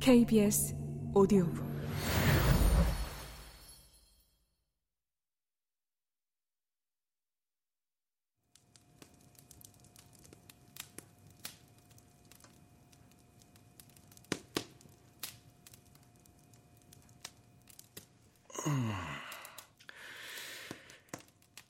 [0.00, 0.74] KBS
[1.14, 1.70] 오디오북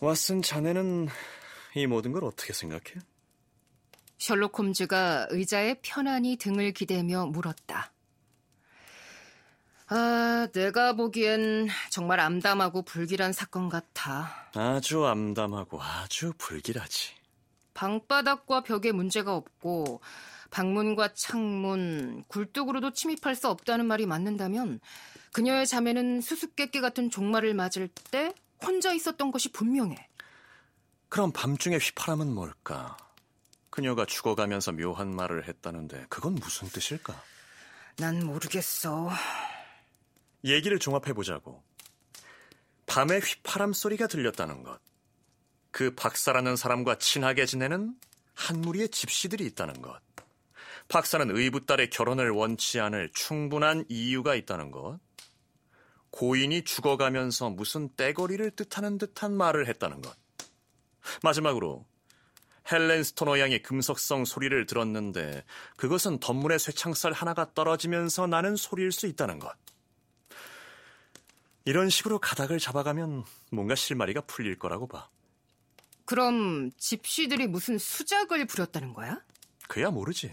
[0.00, 1.08] 왓슨 자네는
[1.74, 3.00] 이 모든 걸 어떻게 생각해?
[4.24, 7.92] 셜록 홈즈가 의자에 편안히 등을 기대며 물었다.
[9.88, 14.48] 아, 내가 보기엔 정말 암담하고 불길한 사건 같아.
[14.54, 17.10] 아주 암담하고 아주 불길하지.
[17.74, 20.00] 방바닥과 벽에 문제가 없고
[20.50, 24.80] 방문과 창문, 굴뚝으로도 침입할 수 없다는 말이 맞는다면
[25.32, 28.32] 그녀의 자매는 수수께끼 같은 종말을 맞을 때
[28.62, 30.08] 혼자 있었던 것이 분명해.
[31.10, 32.96] 그럼 밤중에 휘파람은 뭘까?
[33.74, 37.20] 그녀가 죽어가면서 묘한 말을 했다는데 그건 무슨 뜻일까?
[37.96, 39.10] 난 모르겠어.
[40.44, 41.60] 얘기를 종합해보자고.
[42.86, 44.78] 밤에 휘파람 소리가 들렸다는 것.
[45.72, 47.96] 그 박사라는 사람과 친하게 지내는
[48.34, 50.00] 한 무리의 집시들이 있다는 것.
[50.86, 55.00] 박사는 의붓딸의 결혼을 원치 않을 충분한 이유가 있다는 것.
[56.10, 60.16] 고인이 죽어가면서 무슨 떼거리를 뜻하는 듯한 말을 했다는 것.
[61.24, 61.84] 마지막으로
[62.70, 65.44] 헬렌 스토너 양의 금속성 소리를 들었는데
[65.76, 69.54] 그것은 덧문의 쇠창살 하나가 떨어지면서 나는 소리일 수 있다는 것.
[71.66, 75.08] 이런 식으로 가닥을 잡아가면 뭔가 실마리가 풀릴 거라고 봐.
[76.04, 79.22] 그럼 집시들이 무슨 수작을 부렸다는 거야?
[79.68, 80.30] 그야 모르지.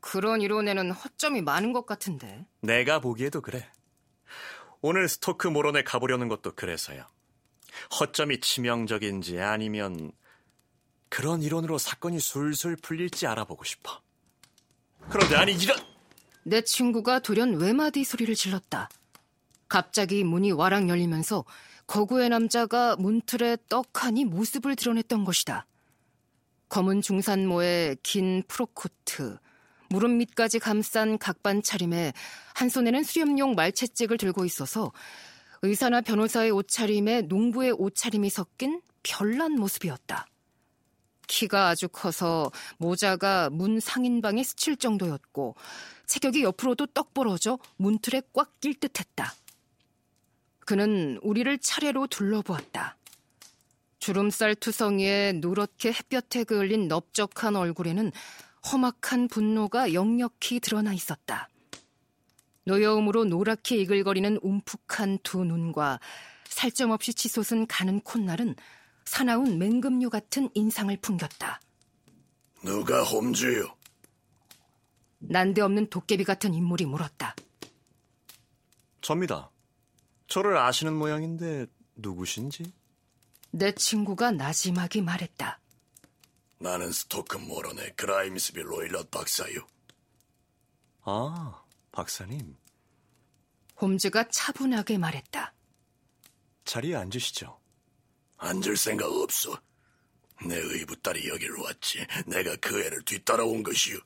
[0.00, 2.46] 그런 이론에는 허점이 많은 것 같은데.
[2.60, 3.70] 내가 보기에도 그래.
[4.80, 7.08] 오늘 스토크 모론에 가보려는 것도 그래서야.
[7.98, 10.12] 허점이 치명적인지 아니면
[11.14, 14.00] 그런 이론으로 사건이 술술 풀릴지 알아보고 싶어.
[15.08, 15.78] 그런데 아니 이런
[16.42, 18.88] 내 친구가 돌연 외마디 소리를 질렀다.
[19.68, 21.44] 갑자기 문이 와락 열리면서
[21.86, 25.66] 거구의 남자가 문틀에 떡하니 모습을 드러냈던 것이다.
[26.68, 29.38] 검은 중산모의 긴 프로코트,
[29.90, 32.12] 무릎 밑까지 감싼 각반 차림에
[32.54, 34.90] 한 손에는 수염용 말채찍을 들고 있어서
[35.62, 40.26] 의사나 변호사의 옷차림에 농부의 옷차림이 섞인 별난 모습이었다.
[41.26, 45.54] 키가 아주 커서 모자가 문 상인방에 스칠 정도였고
[46.06, 49.34] 체격이 옆으로도 떡 벌어져 문틀에 꽉 낄 듯했다.
[50.60, 52.96] 그는 우리를 차례로 둘러보았다.
[53.98, 58.10] 주름살 투성이에 누렇게 햇볕에 그을린 넓적한 얼굴에는
[58.70, 61.48] 험악한 분노가 역력히 드러나 있었다.
[62.64, 66.00] 노여움으로 노랗게 이글거리는 움푹한 두 눈과
[66.48, 68.56] 살점 없이 치솟은 가는 콧날은
[69.04, 71.60] 사나운 맹금류 같은 인상을 풍겼다.
[72.62, 73.76] 누가 홈즈요?
[75.18, 77.34] 난데없는 도깨비 같은 인물이 물었다.
[79.00, 79.50] 접니다.
[80.26, 81.66] 저를 아시는 모양인데
[81.96, 82.72] 누구신지?
[83.50, 85.60] 내 친구가 나지막이 말했다.
[86.58, 89.66] 나는 스토크 모런의 그라임스비 로일럿 박사요.
[91.02, 92.56] 아, 박사님.
[93.80, 95.52] 홈즈가 차분하게 말했다.
[96.64, 97.60] 자리에 앉으시죠.
[98.38, 99.58] 앉을 생각 없어.
[100.46, 102.06] 내 의붓딸이 여기로 왔지.
[102.26, 103.98] 내가 그 애를 뒤따라온 것이요.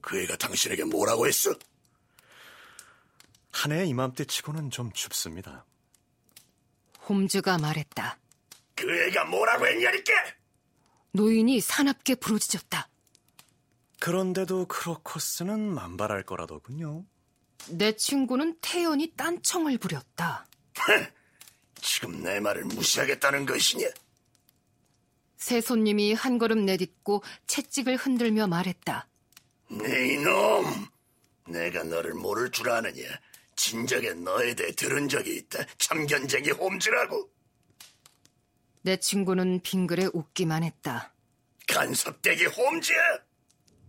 [0.00, 1.54] 그 애가 당신에게 뭐라고 했어?
[3.52, 5.64] 한 해 이맘때 치고는 좀 춥습니다.
[7.08, 8.18] 홈즈가 말했다.
[8.74, 10.12] 그 애가 뭐라고 했냐니까!
[11.12, 12.88] 노인이 사납게 부르짖었다.
[14.00, 17.04] 그런데도 크로커스는 만발할 거라더군요.
[17.68, 20.46] 내 친구는 태연히 딴청을 부렸다.
[21.84, 23.86] 지금 내 말을 무시하겠다는 것이냐?
[25.36, 29.06] 새 손님이 한 걸음 내딛고 채찍을 흔들며 말했다.
[29.68, 30.88] 네 이놈!
[31.46, 33.04] 내가 너를 모를 줄 아느냐?
[33.56, 35.62] 진작에 너에 대해 들은 적이 있다.
[35.78, 37.30] 참견쟁이 홈즈라고.
[38.80, 41.12] 내 친구는 빙글에 웃기만 했다.
[41.68, 43.18] 간섭대기 홈즈야!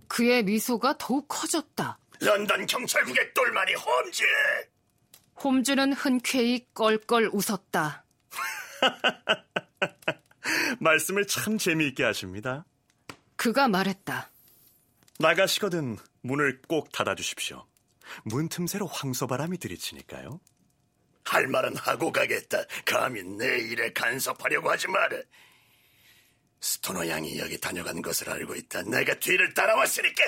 [0.09, 1.97] 그의 미소가 더욱 커졌다.
[2.19, 4.23] 런던 경찰국의 똘마니 홈즈!
[5.43, 8.05] 홈즈는 흔쾌히 껄껄 웃었다.
[10.79, 12.65] 말씀을 참 재미있게 하십니다.
[13.35, 14.29] 그가 말했다.
[15.19, 17.65] 나가시거든 문을 꼭 닫아주십시오.
[18.23, 20.39] 문 틈새로 황소바람이 들이치니까요.
[21.25, 22.63] 할 말은 하고 가겠다.
[22.85, 25.17] 감히 내 일에 간섭하려고 하지 마라.
[26.59, 28.83] 스토너 양이 여기 다녀간 것을 알고 있다.
[28.83, 30.23] 내가 뒤를 따라왔으니까.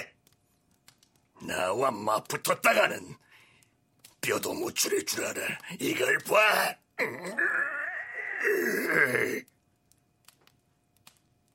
[1.44, 3.16] 나와 맞붙었다가는
[4.28, 5.42] 뼈도 못 추릴 줄 알아.
[5.80, 6.76] 이걸 봐.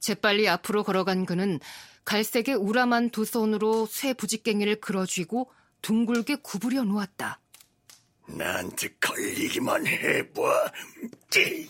[0.00, 1.60] 재빨리 앞으로 걸어간 그는
[2.04, 5.52] 갈색의 우람한 두 손으로 쇠 부직갱이를 끌어쥐고
[5.82, 7.40] 둥글게 구부려 놓았다.
[8.26, 10.72] 나한테 걸리기만 해봐.
[11.28, 11.68] 찌.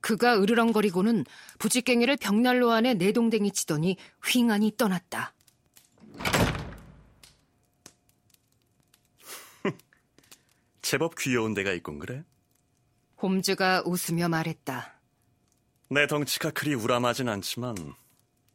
[0.00, 1.24] 그가 으르렁거리고는
[1.58, 5.34] 부직갱이를 벽난로 안에 내동댕이 치더니 휑하니 떠났다.
[10.92, 12.22] 제법 귀여운 데가 있군 그래?
[13.22, 14.92] 홈즈가 웃으며 말했다.
[15.88, 17.74] 내 덩치가 그리 우람하진 않지만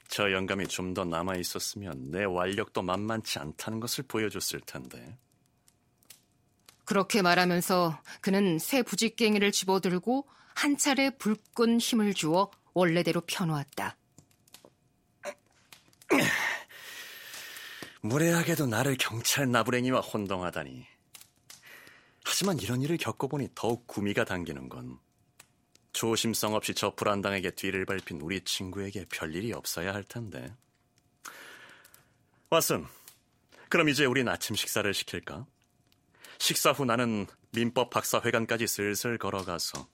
[0.07, 5.17] 저 영감이 좀 더 남아 있었으면 내 완력도 만만치 않다는 것을 보여줬을 텐데.
[6.85, 13.97] 그렇게 말하면서 그는 새 부직갱이를 집어들고 한 차례 불끈 힘을 주어 원래대로 펴놓았다.
[18.01, 20.96] 무례하게도 나를 경찰 나부랭이와 혼동하다니.
[22.39, 24.99] 하지만 이런 일을 겪어보니 더욱 구미가 당기는 건
[25.91, 30.53] 조심성 없이 저 불안당에게 뒤를 밟힌 우리 친구에게 별일이 없어야 할 텐데.
[32.51, 32.85] 왓슨,
[33.69, 35.47] 그럼 이제 우린 아침 식사를 시킬까?
[36.37, 39.87] 식사 후 나는 민법 박사회관까지 슬슬 걸어가서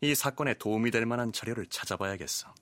[0.00, 2.54] 이 사건에 도움이 될 만한 자료를 찾아봐야겠어.